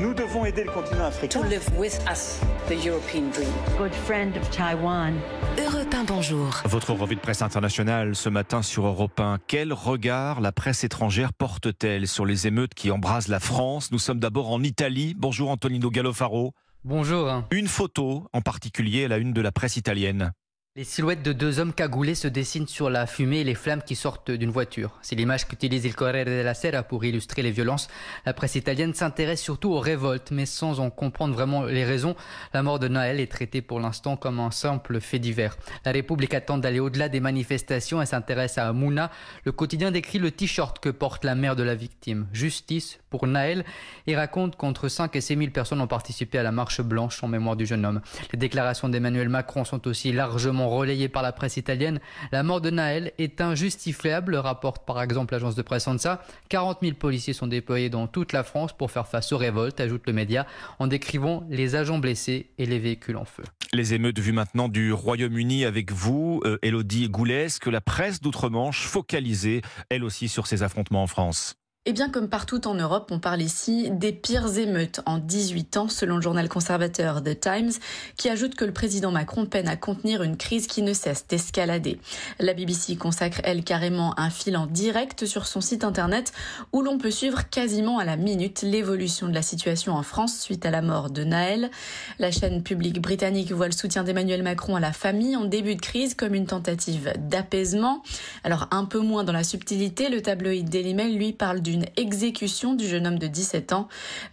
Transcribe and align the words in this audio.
Nous 0.00 0.14
devons 0.14 0.46
aider 0.46 0.64
le 0.64 0.70
continent 0.70 1.04
africain. 1.04 1.42
To 1.42 1.46
live 1.46 1.68
with 1.76 1.98
us 2.10 2.40
the 2.68 2.82
European 2.82 3.28
dream. 3.30 3.50
Good 3.76 3.92
friend 3.92 4.34
of 4.38 4.48
Taiwan. 4.50 5.12
Europe 5.58 5.92
1, 5.92 6.04
bonjour. 6.04 6.62
Votre 6.64 6.94
revue 6.94 7.16
de 7.16 7.20
presse 7.20 7.42
internationale 7.42 8.14
ce 8.14 8.30
matin 8.30 8.62
sur 8.62 8.86
Europe 8.86 9.20
1. 9.20 9.40
Quel 9.46 9.74
regard 9.74 10.40
la 10.40 10.52
presse 10.52 10.84
étrangère 10.84 11.34
porte-t-elle 11.34 12.08
sur 12.08 12.24
les 12.24 12.46
émeutes 12.46 12.72
qui 12.72 12.90
embrasent 12.90 13.28
la 13.28 13.40
France? 13.40 13.92
Nous 13.92 13.98
sommes 13.98 14.20
d'abord 14.20 14.50
en 14.50 14.62
Italie. 14.62 15.14
Bonjour 15.18 15.50
Antonino 15.50 15.90
Gallofaro. 15.90 16.54
Bonjour. 16.82 17.44
Une 17.50 17.68
photo 17.68 18.26
en 18.32 18.40
particulier 18.40 19.04
à 19.04 19.08
la 19.08 19.18
une 19.18 19.34
de 19.34 19.42
la 19.42 19.52
presse 19.52 19.76
italienne. 19.76 20.32
Les 20.76 20.82
silhouettes 20.82 21.22
de 21.22 21.32
deux 21.32 21.60
hommes 21.60 21.72
cagoulés 21.72 22.16
se 22.16 22.26
dessinent 22.26 22.66
sur 22.66 22.90
la 22.90 23.06
fumée 23.06 23.38
et 23.38 23.44
les 23.44 23.54
flammes 23.54 23.84
qui 23.84 23.94
sortent 23.94 24.32
d'une 24.32 24.50
voiture. 24.50 24.98
C'est 25.02 25.14
l'image 25.14 25.46
qu'utilise 25.46 25.84
il 25.84 25.94
Corriere 25.94 26.24
della 26.24 26.52
Sera 26.52 26.82
pour 26.82 27.04
illustrer 27.04 27.42
les 27.42 27.52
violences. 27.52 27.86
La 28.26 28.34
presse 28.34 28.56
italienne 28.56 28.92
s'intéresse 28.92 29.40
surtout 29.40 29.70
aux 29.70 29.78
révoltes, 29.78 30.32
mais 30.32 30.46
sans 30.46 30.80
en 30.80 30.90
comprendre 30.90 31.32
vraiment 31.32 31.62
les 31.62 31.84
raisons. 31.84 32.16
La 32.52 32.64
mort 32.64 32.80
de 32.80 32.88
Naël 32.88 33.20
est 33.20 33.30
traitée 33.30 33.62
pour 33.62 33.78
l'instant 33.78 34.16
comme 34.16 34.40
un 34.40 34.50
simple 34.50 35.00
fait 35.00 35.20
divers. 35.20 35.56
La 35.84 35.92
République 35.92 36.34
attend 36.34 36.58
d'aller 36.58 36.80
au-delà 36.80 37.08
des 37.08 37.20
manifestations 37.20 38.02
et 38.02 38.06
s'intéresse 38.06 38.58
à 38.58 38.72
Mouna. 38.72 39.12
Le 39.44 39.52
quotidien 39.52 39.92
décrit 39.92 40.18
le 40.18 40.32
t-shirt 40.32 40.80
que 40.80 40.88
porte 40.88 41.22
la 41.22 41.36
mère 41.36 41.54
de 41.54 41.62
la 41.62 41.76
victime. 41.76 42.26
Justice 42.32 42.98
pour 43.10 43.28
Naël 43.28 43.64
et 44.08 44.16
raconte 44.16 44.56
qu'entre 44.56 44.88
5 44.88 45.14
et 45.14 45.20
6 45.20 45.36
000 45.36 45.50
personnes 45.52 45.80
ont 45.80 45.86
participé 45.86 46.36
à 46.38 46.42
la 46.42 46.50
marche 46.50 46.80
blanche 46.80 47.22
en 47.22 47.28
mémoire 47.28 47.54
du 47.54 47.64
jeune 47.64 47.86
homme. 47.86 48.00
Les 48.32 48.38
déclarations 48.40 48.88
d'Emmanuel 48.88 49.28
Macron 49.28 49.64
sont 49.64 49.86
aussi 49.86 50.12
largement 50.12 50.63
relayé 50.68 51.08
par 51.08 51.22
la 51.22 51.32
presse 51.32 51.56
italienne. 51.56 52.00
La 52.32 52.42
mort 52.42 52.60
de 52.60 52.70
Naël 52.70 53.12
est 53.18 53.40
injustifiable, 53.40 54.36
rapporte 54.36 54.86
par 54.86 55.02
exemple 55.02 55.34
l'agence 55.34 55.54
de 55.54 55.62
presse 55.62 55.86
ANSA. 55.88 56.22
40 56.48 56.78
000 56.82 56.94
policiers 56.94 57.32
sont 57.32 57.46
déployés 57.46 57.90
dans 57.90 58.06
toute 58.06 58.32
la 58.32 58.42
France 58.42 58.72
pour 58.76 58.90
faire 58.90 59.06
face 59.06 59.32
aux 59.32 59.38
révoltes, 59.38 59.80
ajoute 59.80 60.06
le 60.06 60.12
média, 60.12 60.46
en 60.78 60.86
décrivant 60.86 61.44
les 61.48 61.74
agents 61.74 61.98
blessés 61.98 62.50
et 62.58 62.66
les 62.66 62.78
véhicules 62.78 63.16
en 63.16 63.24
feu. 63.24 63.44
Les 63.72 63.94
émeutes 63.94 64.18
vues 64.18 64.32
maintenant 64.32 64.68
du 64.68 64.92
Royaume-Uni 64.92 65.64
avec 65.64 65.92
vous, 65.92 66.40
euh, 66.44 66.58
Elodie 66.62 67.08
Goulet, 67.08 67.46
que 67.60 67.70
la 67.70 67.80
presse 67.80 68.20
d'outre-Manche 68.20 68.86
focalisée, 68.86 69.62
elle 69.90 70.04
aussi, 70.04 70.28
sur 70.28 70.46
ces 70.46 70.62
affrontements 70.62 71.02
en 71.02 71.06
France 71.06 71.56
eh 71.86 71.92
bien, 71.92 72.08
comme 72.08 72.30
partout 72.30 72.66
en 72.66 72.72
Europe, 72.72 73.10
on 73.10 73.18
parle 73.18 73.42
ici 73.42 73.90
des 73.90 74.12
pires 74.12 74.56
émeutes 74.56 75.02
en 75.04 75.18
18 75.18 75.76
ans, 75.76 75.88
selon 75.90 76.16
le 76.16 76.22
journal 76.22 76.48
conservateur 76.48 77.22
The 77.22 77.38
Times, 77.38 77.72
qui 78.16 78.30
ajoute 78.30 78.54
que 78.54 78.64
le 78.64 78.72
président 78.72 79.10
Macron 79.10 79.44
peine 79.44 79.68
à 79.68 79.76
contenir 79.76 80.22
une 80.22 80.38
crise 80.38 80.66
qui 80.66 80.80
ne 80.80 80.94
cesse 80.94 81.26
d'escalader. 81.28 81.98
La 82.38 82.54
BBC 82.54 82.96
consacre, 82.96 83.42
elle, 83.44 83.64
carrément 83.64 84.18
un 84.18 84.30
fil 84.30 84.56
en 84.56 84.64
direct 84.66 85.26
sur 85.26 85.46
son 85.46 85.60
site 85.60 85.84
internet 85.84 86.32
où 86.72 86.80
l'on 86.80 86.96
peut 86.96 87.10
suivre 87.10 87.50
quasiment 87.50 87.98
à 87.98 88.06
la 88.06 88.16
minute 88.16 88.62
l'évolution 88.62 89.28
de 89.28 89.34
la 89.34 89.42
situation 89.42 89.92
en 89.92 90.02
France 90.02 90.40
suite 90.40 90.64
à 90.64 90.70
la 90.70 90.80
mort 90.80 91.10
de 91.10 91.22
Naël. 91.22 91.70
La 92.18 92.30
chaîne 92.30 92.62
publique 92.62 93.02
britannique 93.02 93.52
voit 93.52 93.66
le 93.66 93.72
soutien 93.72 94.04
d'Emmanuel 94.04 94.42
Macron 94.42 94.76
à 94.76 94.80
la 94.80 94.94
famille 94.94 95.36
en 95.36 95.44
début 95.44 95.74
de 95.74 95.82
crise 95.82 96.14
comme 96.14 96.34
une 96.34 96.46
tentative 96.46 97.12
d'apaisement. 97.18 98.02
Alors, 98.42 98.68
un 98.70 98.86
peu 98.86 99.00
moins 99.00 99.22
dans 99.22 99.34
la 99.34 99.44
subtilité, 99.44 100.08
le 100.08 100.22
tabloïd 100.22 100.70
Daily 100.70 100.94
Mail, 100.94 101.18
lui, 101.18 101.34
parle 101.34 101.60
du 101.60 101.73
une 101.74 101.86
exécution 101.96 102.74
du 102.74 102.86
jeune 102.86 103.06
homme 103.06 103.18
de 103.18 103.26
17 103.26 103.72
ans. 103.72 103.88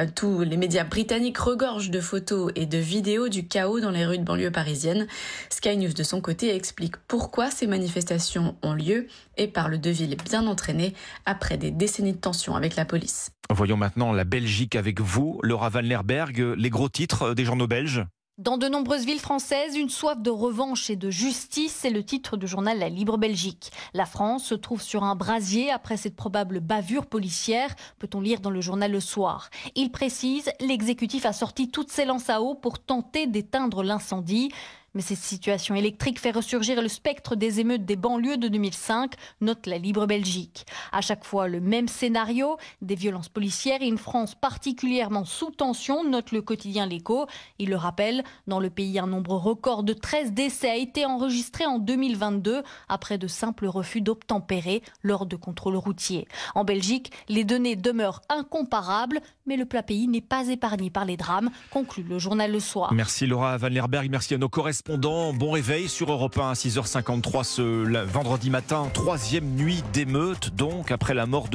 Euh, 0.00 0.06
tous 0.12 0.40
les 0.40 0.56
médias 0.56 0.84
britanniques 0.84 1.38
regorgent 1.38 1.90
de 1.90 2.00
photos 2.00 2.50
et 2.56 2.66
de 2.66 2.78
vidéos 2.78 3.28
du 3.28 3.46
chaos 3.46 3.80
dans 3.80 3.90
les 3.90 4.04
rues 4.04 4.18
de 4.18 4.24
banlieue 4.24 4.50
parisienne. 4.50 5.06
Sky 5.50 5.76
News 5.76 5.92
de 5.92 6.02
son 6.02 6.20
côté 6.20 6.54
explique 6.54 6.96
pourquoi 7.08 7.50
ces 7.50 7.66
manifestations 7.66 8.56
ont 8.62 8.72
lieu 8.72 9.06
et 9.36 9.46
parle 9.46 9.78
de 9.78 9.90
villes 9.90 10.16
bien 10.24 10.46
entraînées 10.46 10.94
après 11.24 11.56
des 11.56 11.70
décennies 11.70 12.14
de 12.14 12.18
tensions 12.18 12.56
avec 12.56 12.76
la 12.76 12.84
police. 12.84 13.30
Voyons 13.50 13.76
maintenant 13.76 14.12
la 14.12 14.24
Belgique 14.24 14.74
avec 14.74 15.00
vous, 15.00 15.38
Laura 15.42 15.68
Van 15.68 15.80
Lerberg, 15.80 16.54
les 16.56 16.70
gros 16.70 16.88
titres 16.88 17.34
des 17.34 17.44
journaux 17.44 17.68
belges. 17.68 18.04
Dans 18.38 18.58
de 18.58 18.68
nombreuses 18.68 19.06
villes 19.06 19.18
françaises, 19.18 19.76
une 19.76 19.88
soif 19.88 20.20
de 20.20 20.28
revanche 20.28 20.90
et 20.90 20.96
de 20.96 21.08
justice, 21.08 21.74
c'est 21.74 21.88
le 21.88 22.04
titre 22.04 22.36
du 22.36 22.46
journal 22.46 22.78
La 22.78 22.90
Libre 22.90 23.16
Belgique. 23.16 23.72
La 23.94 24.04
France 24.04 24.44
se 24.44 24.54
trouve 24.54 24.82
sur 24.82 25.04
un 25.04 25.16
brasier 25.16 25.70
après 25.70 25.96
cette 25.96 26.16
probable 26.16 26.60
bavure 26.60 27.06
policière, 27.06 27.74
peut-on 27.98 28.20
lire 28.20 28.40
dans 28.40 28.50
le 28.50 28.60
journal 28.60 28.92
Le 28.92 29.00
Soir. 29.00 29.48
Il 29.74 29.90
précise, 29.90 30.50
l'exécutif 30.60 31.24
a 31.24 31.32
sorti 31.32 31.70
toutes 31.70 31.90
ses 31.90 32.04
lances 32.04 32.28
à 32.28 32.42
eau 32.42 32.54
pour 32.54 32.78
tenter 32.78 33.26
d'éteindre 33.26 33.82
l'incendie. 33.82 34.50
Mais 34.96 35.02
cette 35.02 35.18
situation 35.18 35.74
électrique 35.74 36.18
fait 36.18 36.30
ressurgir 36.30 36.80
le 36.80 36.88
spectre 36.88 37.36
des 37.36 37.60
émeutes 37.60 37.84
des 37.84 37.96
banlieues 37.96 38.38
de 38.38 38.48
2005, 38.48 39.12
note 39.42 39.66
la 39.66 39.76
Libre 39.76 40.06
Belgique. 40.06 40.64
À 40.90 41.02
chaque 41.02 41.26
fois 41.26 41.48
le 41.48 41.60
même 41.60 41.86
scénario, 41.86 42.56
des 42.80 42.94
violences 42.94 43.28
policières 43.28 43.82
et 43.82 43.88
une 43.88 43.98
France 43.98 44.34
particulièrement 44.34 45.26
sous 45.26 45.50
tension, 45.50 46.02
note 46.02 46.32
le 46.32 46.40
quotidien 46.40 46.86
L'Écho. 46.86 47.26
Il 47.58 47.68
le 47.68 47.76
rappelle, 47.76 48.24
dans 48.46 48.58
le 48.58 48.70
pays, 48.70 48.98
un 48.98 49.06
nombre 49.06 49.36
record 49.36 49.82
de 49.82 49.92
13 49.92 50.32
décès 50.32 50.70
a 50.70 50.76
été 50.76 51.04
enregistré 51.04 51.66
en 51.66 51.78
2022 51.78 52.62
après 52.88 53.18
de 53.18 53.26
simples 53.26 53.66
refus 53.66 54.00
d'obtempérer 54.00 54.82
lors 55.02 55.26
de 55.26 55.36
contrôles 55.36 55.76
routiers. 55.76 56.26
En 56.54 56.64
Belgique, 56.64 57.12
les 57.28 57.44
données 57.44 57.76
demeurent 57.76 58.22
incomparables, 58.30 59.20
mais 59.44 59.58
le 59.58 59.66
plat 59.66 59.82
pays 59.82 60.08
n'est 60.08 60.22
pas 60.22 60.48
épargné 60.48 60.88
par 60.88 61.04
les 61.04 61.18
drames, 61.18 61.50
conclut 61.70 62.02
le 62.02 62.18
journal 62.18 62.50
Le 62.50 62.60
Soir. 62.60 62.94
Merci 62.94 63.26
Laura 63.26 63.58
Van 63.58 63.68
Lerberg, 63.68 64.08
merci 64.10 64.32
à 64.32 64.38
nos 64.38 64.48
correspondants 64.48 64.85
Bon 64.88 65.50
réveil 65.50 65.88
sur 65.88 66.12
Europe 66.12 66.38
1 66.38 66.50
à 66.50 66.52
6h53 66.52 67.42
ce 67.42 68.02
vendredi 68.04 68.50
matin. 68.50 68.88
Troisième 68.94 69.44
nuit 69.56 69.82
d'émeute, 69.92 70.54
donc, 70.54 70.92
après 70.92 71.12
la 71.12 71.26
mort 71.26 71.48
de 71.48 71.54